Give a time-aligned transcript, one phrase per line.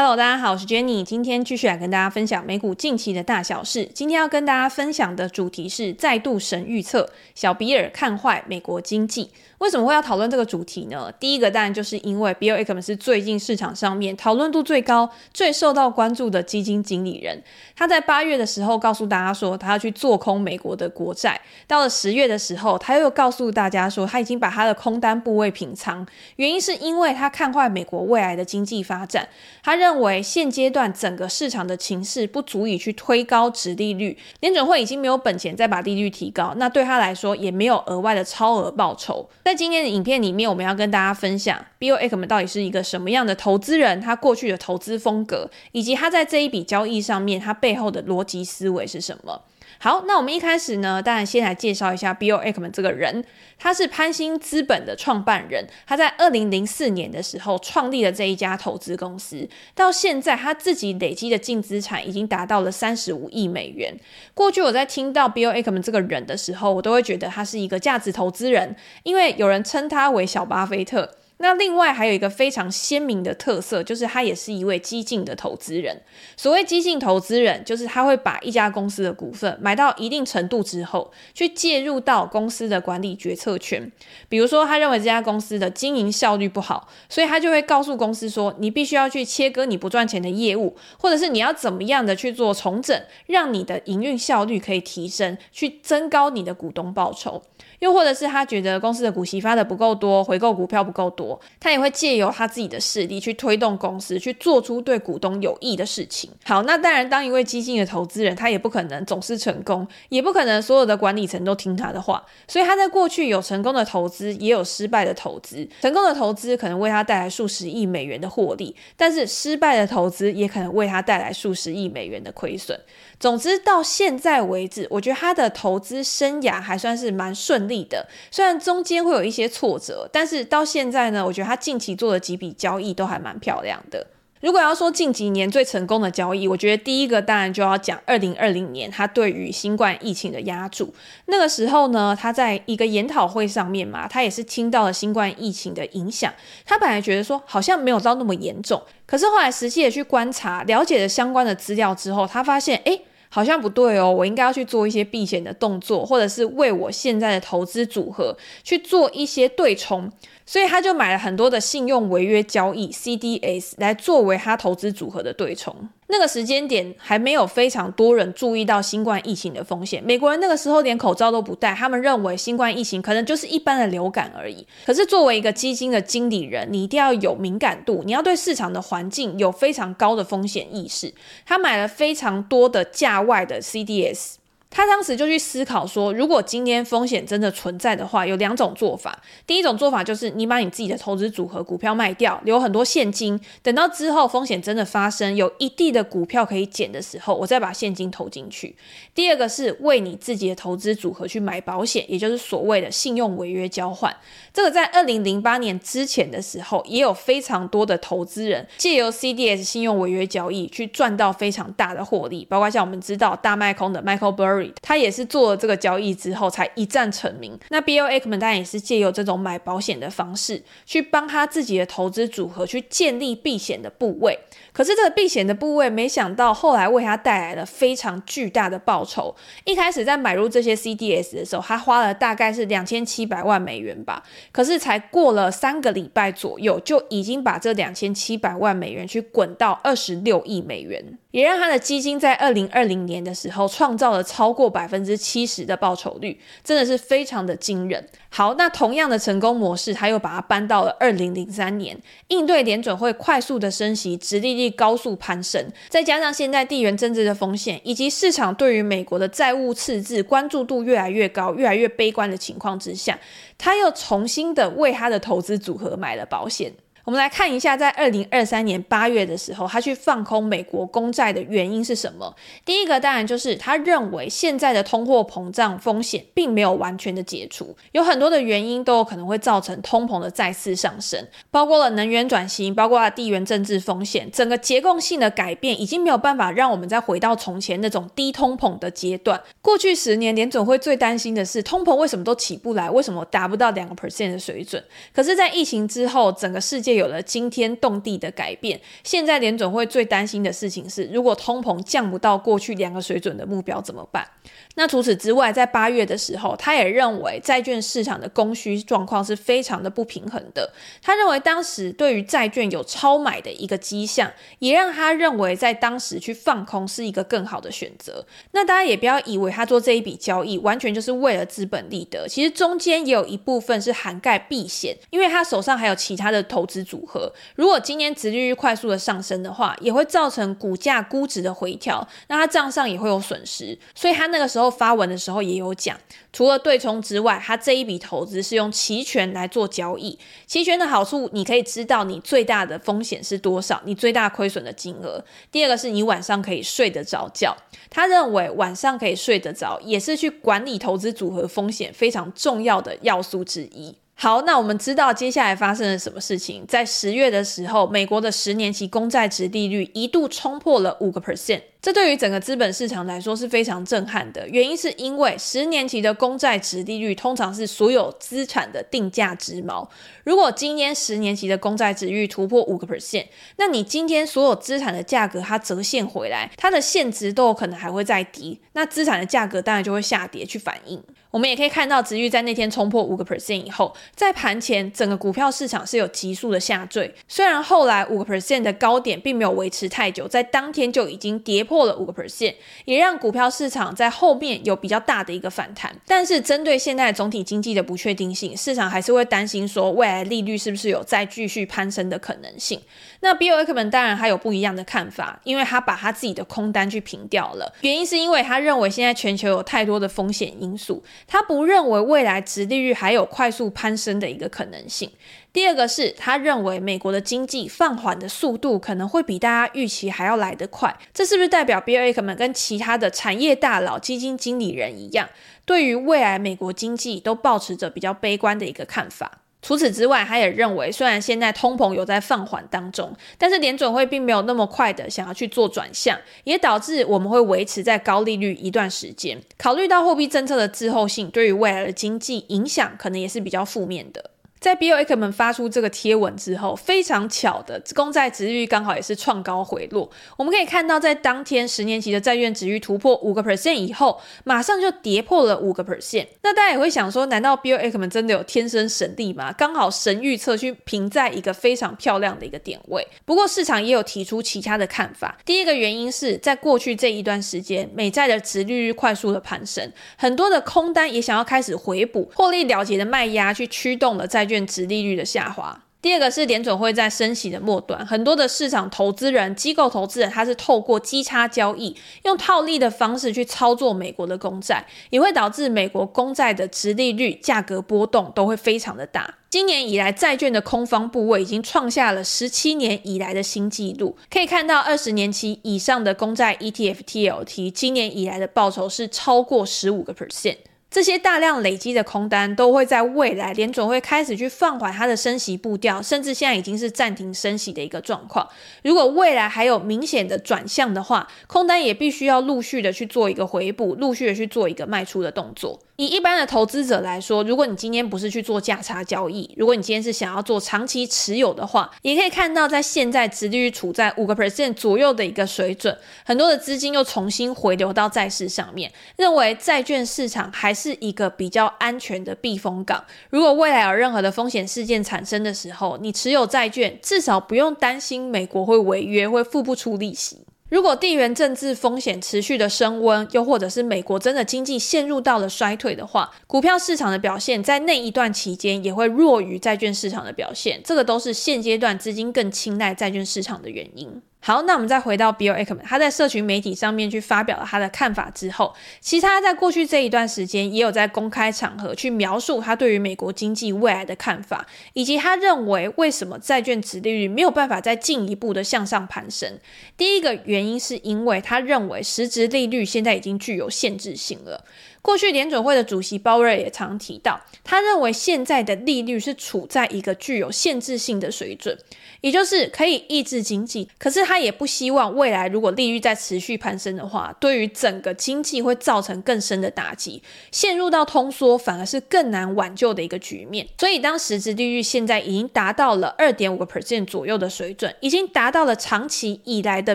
[0.00, 3.84] Hello，大家好，我是 Jenny，今天继续来跟大家分享美股近期的大小事。
[3.92, 9.28] 今天要跟大家分享的主题是再度神预测，小比尔看坏美国经济。
[9.58, 11.10] 为什么会要讨论这个主题呢？
[11.18, 17.42] 第一个当然就是因为 Bill Ackman 是最近市场上面讨论度最高、最受到关注的基金经理人。
[17.74, 21.40] 他在八月的时候告诉大家说，他要去做空美国的国债。
[21.66, 26.06] 到了十月的时候，他又告诉大家说，他已经把他的空单部位平仓，
[26.36, 29.28] 原因是因为他看坏美国未来的经济发展。
[29.64, 39.26] 他认认为现阶段整个市场的情势不足以去推高值利率，联准会已经没有本钱再把利率提高，那对他来说也没有额外的超额报酬。
[39.46, 49.40] 在今天的影片里面，我们要跟大家分享 Bill Ackman 到底是一个什么样的投资人，他过去的投资风格，以及他在这一笔交易上面他背后的逻辑思维是什么。
[49.78, 53.24] 好，那我们一开始呢，当然先来介绍一下 Bill Ackman 这个人。
[53.60, 63.92] 他是潘兴资本的创办人，他在二零零四年的时候创立了这一家投资公司，到现在他自己累积的净资产已经达到了三十五亿美元。
[64.32, 71.16] 过去我在听到 Bill Ackman 这个人的时候，我都会觉得他是一个价值投资人，因为有人称他为小巴菲特。
[71.38, 76.02] 那另外还有一个非常鲜明的特色，就是他也是一位激进的投资人。
[76.36, 83.90] 所谓激进投资人，就是他会把一家公司的股份买到一定程度之后，去介入到公司的管理决策权。
[84.28, 97.42] 比如说，他认为这家公司的经营效率不好，所以他就会告诉公司说：“你必须要去切割你不赚钱的业务，或者是你要怎么样的去做重整，让你的营运效率可以提升，去增高你的股东报酬。”
[97.80, 106.30] 又或者是他觉得公司的股息发的不够多，回购股票不够多，他也会借由他自己的势力去推动公司，去做出对股东有益的事情。
[106.44, 112.24] 好，那当然，当一位激进的投资人，他也不可能总是成功，也不可能所有的管理层都听他的话。
[112.46, 115.68] 所以他在过去有成功的投资，也有失败的投资。
[115.80, 122.78] 成功的投资可能为他带来数十亿美元的获利，但是失败的投资也可能为他带来数十亿美元的亏损。
[123.20, 128.08] 总之，到现在为止，我觉得他的投资生涯还算是蛮顺利的。
[128.30, 134.06] 虽然中间会有一些挫折，但是到现在呢，我觉得他近期做的几笔交易都还蛮漂亮的。
[134.40, 140.94] 如果要说近几年最成功的交易，我觉得第一个当然就要讲二零二零年他对于新冠疫情的押注。
[141.26, 146.32] 那个时候呢，他在一个研讨会上面嘛，他也是听到了新冠疫情的影响。
[146.64, 153.02] 他本来觉得说好像没有到那么严重，可是后来实际的去观察、了解了相关的资料之后，他发现，诶。
[153.28, 160.10] 好像不对哦，我应该要去做一些避险的动作，或者是为我现在的投资组合去做一些对冲。
[160.46, 165.90] 所以他就买了很多的信用违约交易 CDS 来作为他投资组合的对冲。
[166.10, 174.66] 那个时间点还没有非常多人注意到新冠疫情的风险，美国人那个时候连口罩都不戴，他们认为新冠疫情可能就是一般的流感而已。
[174.86, 181.12] 可是作为一个基金的经理人，你一定要有敏感度，你要对市场的环境有非常高的风险意识。
[181.44, 184.37] 他买了非常多的价外的 CDS。
[184.70, 189.20] 他当时就去思考说，如果今天风险真的存在的话，有两种做法。
[189.46, 198.76] 第一种做法就是你把你自己的投资组合股票卖掉，留很多现金，等到之后风险真的发生，有一地的股票可以捡的时候，我再把现金投进去。
[199.14, 204.14] 第二个是为你自己的投资组合去买保险，也就是所谓的信用违约交换。
[204.52, 214.57] 这个在二零零八年之前的时候，也有非常多的投资人借由 CDS 信用违约交易去赚到非常大的获利，包括像我们知道大卖空的 Michael Burry。
[214.82, 217.58] 他也是做了这个交易之后才一战成名。
[217.70, 224.38] 那 Bill Ackman 当然也是借由这种买保险的方式，去帮他自己的投资组合去建立避险的部位。
[224.72, 229.34] 可是这个避险的部位，没想到后来为他带来了非常巨大的报酬。
[229.64, 234.22] 一开始在买入这些 CDS 的时候，他花了大概是两千七百万美元吧。
[234.52, 241.18] 可是才过了三个礼拜左右，就已经把这两千七百万美元去滚到二十六亿美元。
[241.30, 248.06] 也让他的基金在二零二零年的时候创造了超过百分之七十的报酬率，真的是非常的惊人。
[248.30, 251.98] 好，那同样的成功模式，他又把它搬到了二零零三年，
[252.28, 263.18] 应对联准会快速的升息，殖利率高速攀升，再加上现在地缘政治的风险，以及市场对于美国的债务赤字关注度越来越高、越来越悲观的情况之下，
[263.58, 266.72] 他又重新的为他的投资组合买了保险。
[267.08, 272.36] 我们来看一下，在二零二三年八月的时候，他去放空美国公债的原因是什么？
[272.66, 289.42] 第一个当然就是他认为现在的通货膨胀风险并没有完全的解除，有很多的原因都有可能会造成通膨的再次上升，包括了能源转型，包括了地缘政治风险，整个结构性的改变已经没有办法让我们再回到从前那种低通膨的阶段。
[289.62, 294.84] 过去十年，联总会最担心的是通膨为什么都起不来，为什么达不到两个 percent 的水准？
[295.14, 298.80] 可是，在疫情之后，整个世界有了惊天动地的改变。
[299.02, 304.28] 现在联总会最担心的事情是，如果通膨降不到过去两个水准的目标怎么办？
[304.74, 310.72] 那除此之外，在八月的时候，他也认为债券市场的供需状况是非常的不平衡的。
[311.02, 314.30] 他认为当时对于债券有超买的一个迹象，
[314.60, 318.24] 也让他认为在当时去放空是一个更好的选择。
[318.52, 327.30] 那大家也不要以为他做这一笔交易完全就是为了资本利得，其实中间也有一部分是涵盖避险，因为他手上还有其他的投资组合。
[327.56, 333.78] 如果今年殖利率快速的上升的话，也会造成股价估值的回调，那他账上也会有损失。
[333.94, 334.68] 所以他那个时候。
[334.78, 335.98] 发文的时候也有讲，
[336.32, 340.16] 除了对冲之外，他这一笔投资是用期权来做交易。
[340.46, 345.24] 期权的好处，你可以知道你最大的风险是多少，你最大亏损的金额。
[345.50, 347.56] 第二个是你晚上可以睡得着觉。
[347.90, 353.96] 他认为晚上可以睡得着，也是去管理投资组合风险非常重要的要素之一。
[354.20, 356.66] 好，那我们知道接下来发生了什么事情？
[356.66, 361.60] 在十月的时候，美国的十年期公债值利率一度冲破了五个 percent。
[361.80, 369.86] 这对于整个资本市场来说是非常震撼的，原因是因为十年期的公债殖利率通常是所有资产的定价之锚。
[370.24, 373.26] 如果今天十年期的公债殖利率突破五个 percent，
[373.56, 381.00] 那你今天所有资产的价格它折现回来，它的现值都有可能还会再低，那资产的价格当然就会下跌去反应。
[381.30, 387.14] 我们也可以看到，殖利率在那天冲破五个 percent 以后，在盘前整个股票市场是有急速的下坠。
[387.28, 392.54] 虽然后来五个 percent 的高点并没有维持太久，在当天就已经跌破了五个 percent，
[392.86, 395.94] 也让股票市场在后面有比较大的一个反弹。
[396.06, 402.80] 但是针对现在总体经济的不确定性，市场还是会担心说未来利率是不是有再继续攀升的可能性。
[403.20, 411.02] 那 Bill Ackman 当然还有不一样的看法，因为他把他自己的空单去平掉了，原因是因为他认为现在全球有太多的风险因素。
[411.26, 415.10] 他不认为未来殖利率还有快速攀升的一个可能性。
[415.52, 420.96] 第二个是他认为美国的经济放缓的速度可能会比大家预期还要来得快。
[421.12, 425.28] 这是不是代表 Bill Ackman 跟其他的产业大佬、基金经理人一样，
[425.64, 429.40] 对于未来美国经济都保持着比较悲观的一个看法？
[429.60, 439.42] 除此之外，他也认为，虽然现在通膨有在放缓当中，但是联准会并没有那么快的想要去做转向，也导致我们会维持在高利率一段时间。
[439.56, 444.30] 考虑到货币政策的滞后性，对于未来的经济影响可能也是比较负面的。
[444.60, 450.10] 在 Bill Ackman 发出这个贴文之后，非常巧的，公债殖利率刚好也是创高回落。
[450.36, 456.26] 我们可以看到，在当天十年期的债券殖利率突破五个 percent 以后，马上就跌破了五个 percent。
[456.42, 459.52] 那大家也会想说，难道 Bill Ackman 真的有天生神力吗？
[459.52, 463.06] 刚好神预测去平在一个非常漂亮的一个点位。
[463.24, 465.38] 不过市场也有提出其他的看法。
[465.44, 475.84] 第一个原因是在过去这一段时间，美债的殖利率快速的攀升，很多的空单也想要开始回补，获利了结的卖压去驱动了债券殖利率的下滑。
[476.00, 489.38] 第二个是联准会在升息的末端，很多的市场投资人、机构投资人，他是透过基差交易，用套利的方式去操作美国的公债，也会导致美国公债的殖利率价格波动都会非常的大。
[489.50, 494.16] 今年以来，债券的空方部位已经创下了十七年以来的新纪录。
[494.30, 500.58] 可以看到，二十年期以上的公债 ETF TLT 今年以来的报酬是超过十五个 percent。
[500.90, 508.48] 这些大量累积的空单都会在未来联总会开始去放缓它的升息步调，甚至现在已经是暂停升息的一个状况。
[508.82, 515.78] 如果未来还有明显的转向的话，空单也必须要陆续的去做一个回补，陆续的去做一个卖出的动作。
[515.98, 533.04] 以一般的投资者来说，如果你今天不是去做价差交易，如果你今天是想要做长期持有的话，也可以看到在现在殖利率处在五个 percent 左右的一个水准，很多的资金又重新回流到债市上面，认为债券市场还是一个比较安全的避风港。
[533.30, 540.46] 如果未来有任何的风险事件产生的时候，你持有债券至少不用担心美国会违约，会付不出利息。
[540.68, 554.20] 如果地缘政治风险持续的升温，又或者是美国真的经济陷入到了衰退的话，股票市场的表现在那一段期间也会弱于债券市场的表现，这个都是现阶段资金更青睐债券市场的原因。
[554.40, 569.58] 好，那我们再回到 Bill Ackman，他在社群媒体上面去发表了他的看法之后，其实他在过去这一段时间也有在公开场合去描述他对于美国经济未来的看法，以及他认为为什么债券殖利率没有办法再进一步的向上攀升。
[569.96, 574.64] 第一个原因是因为他认为实质利率现在已经具有限制性了。
[575.02, 581.78] 过去联准会的主席鲍瑞也常提到，他认为现在的利率是处在一个具有限制性的水准，
[582.20, 583.88] 也就是可以抑制经济。
[583.98, 593.66] 可是他也不希望未来如果利率再持续攀升的话，对于整个经济会造成更深的打击，陷入到通缩反而是更难挽救的一个局面。
[593.78, 599.94] 所以当实质利率现在已经达到了二点五个 percent 左右的水准，已经达到了长期以来的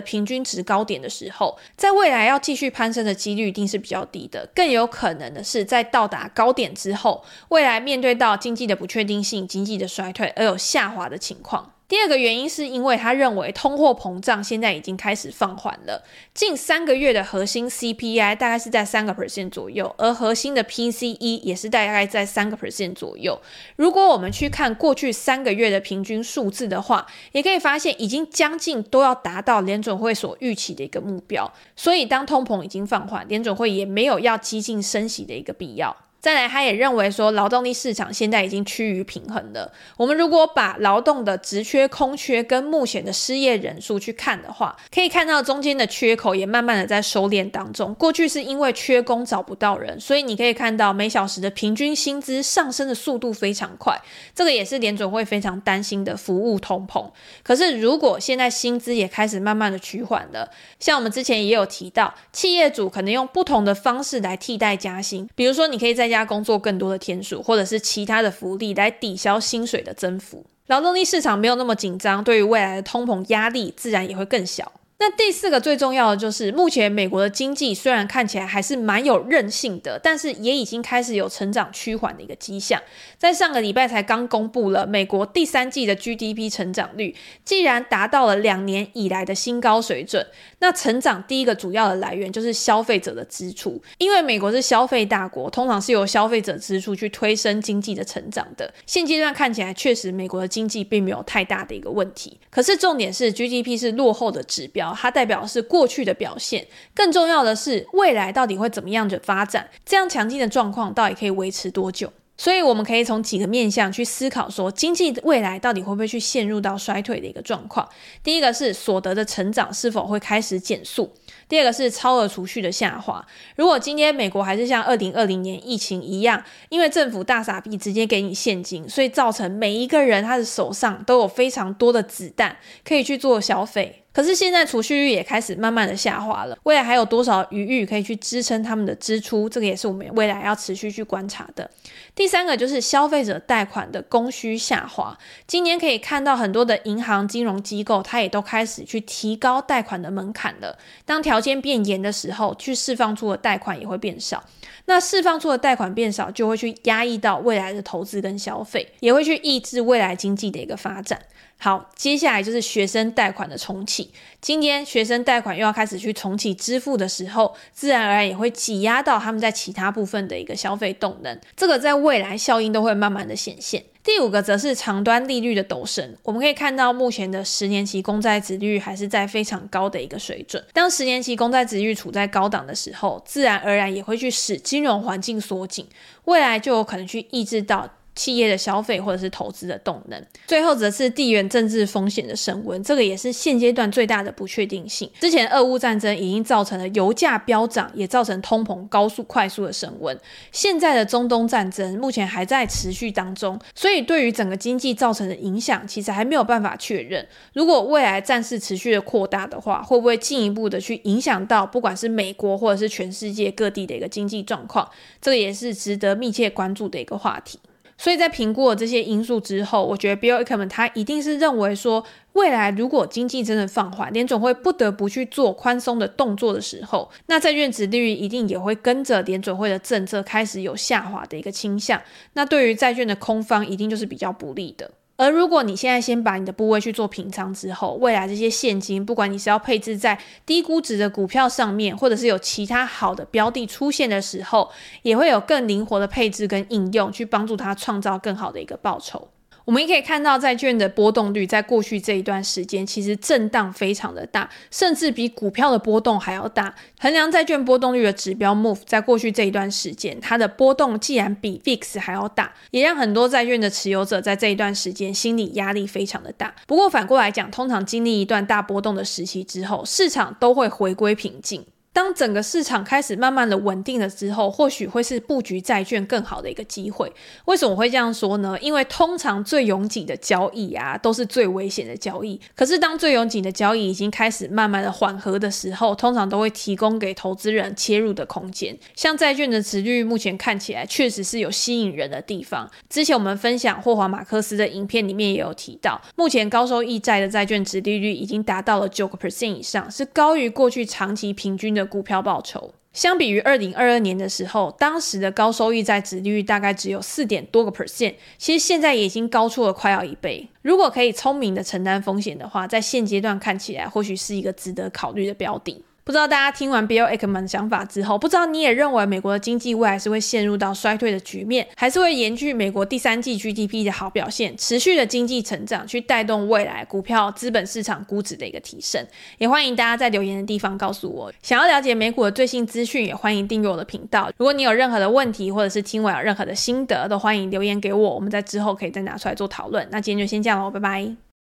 [0.00, 11.73] 平均值高点的时候，在未来要继续攀升的几率一定是比较低的，更有可能的是在到达高点之后，未来面对到经济的不确定性、经济的衰退而有下滑的情况。
[11.86, 23.38] 第二个原因是因为他认为通货膨胀现在已经开始放缓了，近三个月的核心 CPI 大概是在三个 percent 左右，而核心的 PCE 也是大概在三个 percent 左右。
[23.76, 31.52] 如果我们去看过去三个月的平均数字的话，也可以发现已经将近都要达到联准会所预期的一个目标。
[31.76, 35.94] 所以当通膨已经放缓，联准会也没有要激进升息的一个必要。
[36.24, 39.70] 再来，他也认为说，劳动力市场现在已经趋于平衡了。
[39.98, 47.92] 我们如果把劳动的职缺、空缺跟目前的失业人数去看的话，可以看到中间的缺口也慢慢的在收敛当中。
[47.96, 54.00] 过去是因为缺工找不到人，所以你可以看到每小时的平均薪资上升的速度非常快，
[54.34, 57.06] 这个也是联准会非常担心的服务通膨。
[57.42, 60.50] 可是如果现在薪资也开始慢慢的趋缓了，
[60.80, 74.72] 像我们之前也有提到，企业主可能用不同的方式来替代加薪，比如说你可以在加工作更多的天数，或者是其他的福利来抵消薪水的增幅，劳动力市场没有那么紧张，对于未来的通膨压力自然也会更小。
[74.96, 82.80] 那第四个最重要的就是，目前美国的经济虽然看起来还是蛮有韧性的，但是也已经开始有成长趋缓的一个迹象。
[83.18, 90.24] 在上个礼拜才刚公布了美国第三季的 GDP 成长率，既然达到了两年以来的新高水准，
[90.60, 98.72] 那成长第一个主要的来源就是消费者的支出，因为美国是消费大国，通常是由消费者支出去推升经济的成长的。
[98.86, 102.38] 现阶段看起来，确实美国的经济并没有太大的一个问题。
[102.48, 104.83] 可是重点是 GDP 是落后的指标。
[104.92, 109.70] 它代表的是过去的表现，更重要的是未来到底会怎么样的发展？
[109.86, 112.12] 这样强劲的状况到底可以维持多久？
[112.36, 117.88] 所以我们可以从几个面向去思考，说经济未来到底会不会去陷入到衰退的一个状况？
[118.24, 121.12] 第一个是所得的成长是否会开始减速？
[121.48, 123.24] 第二个是超额储蓄的下滑。
[123.54, 134.03] 如果今天美国还是像二零二零年疫情一样，因为政府大傻逼直接给你现金，所以造成每一个人他的手上都有非常多的子弹可以去做消费。
[134.14, 139.48] 可是现在储蓄率也开始慢慢的下滑了，未来还有多少余裕可以去支撑他们的支出？
[139.48, 141.68] 这个也是我们未来要持续去观察的。
[142.14, 145.18] 第三个就是消费者贷款的供需下滑，
[145.48, 150.78] 今年可以看到很多的银行金融机构，它也都开始去提高贷款的门槛了。
[151.04, 154.44] 当条件变严的时候，去释放出的贷款也会变少。
[154.84, 161.18] 那释放出的贷款变少，就会去压抑到未来的投资跟消费，也会去抑制未来经济的一个发展。
[161.58, 164.10] 好，接下来就是学生贷款的重启。
[164.40, 171.40] 今天学生贷款又要开始去重启支付的时候，自然而然也会挤压到他们在其他部分的一个消费动能。
[171.56, 173.82] 这个在未来效应都会慢慢的显现。
[174.02, 176.14] 第五个则是长端利率的陡升。
[176.22, 180.62] 我们可以看到，目前的十年期公债殖率还是在非常高的一个水准。
[180.74, 185.88] 当十年期公债殖率处在高档的时候，自然而然也会去使金融环境缩紧，
[186.26, 187.88] 未来就有可能去抑制到。
[188.14, 195.10] 企业的消费或者是投资的动能，最后则是地缘政治风险的升温，这个也是现阶段最大的不确定性。
[195.20, 200.16] 之前俄乌战争已经造成了油价飙涨，也造成通膨高速快速的升温。
[200.52, 207.26] 现在的中东战争目前还在持续当中，所以对于整个经济造成的影响，其实还没有办法确认。
[207.52, 214.88] 如果未来战事持续的扩大的话，会不会进一步的去影响到不管是美国或者是全世界各地的一个经济状况？
[215.20, 217.58] 这个也是值得密切关注的一个话题。
[217.96, 232.02] 所以在评估了这些因素之后，我觉得 Bill Ackman 他一定是认为说，未来如果经济真的放缓，联准会不得不去做宽松的动作的时候，那债券值利率一定也会跟着联准会的政策开始有下滑的一个倾向。
[232.32, 234.90] 那对于债券的空方，一定就是比较不利的。
[235.16, 244.70] 而如果你现在先把你的部位去做平仓之后，未来这些现金，不管你是要配置在低估值的股票上面，或者是有其他好的标的出现的时候，
[245.02, 249.28] 也会有更灵活的配置跟应用，去帮助它创造更好的一个报酬。
[249.64, 256.74] 我们也可以看到，债券的波动率在过去这一段时间其实震荡非常的大，甚至比股票的波动还要大。
[257.00, 266.54] 衡量债券波动率的指标 MOVE，在过去这一段时间，它的波动既然比 VIX 还要大，也让很多债券的持有者在这一段时间心理压力非常的大。
[266.66, 271.64] 不过反过来讲，通常经历一段大波动的时期之后，市场都会回归平静。
[271.94, 277.10] 当整个市场开始慢慢的稳定了之后，或许会是布局债券更好的一个机会。
[277.44, 278.58] 为什么会这样说呢？
[278.60, 282.40] 因为通常最拥挤的交易啊，都是最危险的交易。
[282.56, 288.76] 可是当最拥挤的交易已经开始慢慢的缓和的时候，通常都会提供给投资人切入的空间。
[288.96, 292.68] 像债券的殖率目前看起来确实是有吸引人的地方。
[292.90, 302.72] 之前我们分享霍华马克斯的影片里面也有提到，目前高收益债的债券殖利率已经达到了九个 percent 以上，是高于过去长期平均的股票报酬。
[302.92, 310.48] 相比于二零二二年的时候，当时的高收益债值利率大概只有四点多个 percent，其实现在已经高出了快要一倍。
[310.62, 315.84] 如果可以聪明的承担风险的话，在现阶段看起来，或许是一个值得考虑的标的。
[316.04, 329.02] 不知道大家听完 Bill Ackman 的想法之后，不知道你也认为美国的经济未来是会陷入到衰退的局面，还是会延续美国第三季 GDP 的好表现，持续的经济成长去带动未来股票资本市场估值的一个提升？
[329.38, 331.32] 也欢迎大家在留言的地方告诉我。
[331.42, 334.30] 想要了解美股的最新资讯，也欢迎订阅我的频道。
[334.36, 339.88] 如果你有任何的问题，或者是听完有任何的心得，都欢迎留言给我，我们在之后可以再拿出来做讨论。
[339.90, 341.23] 那今天就先这样喽，拜拜。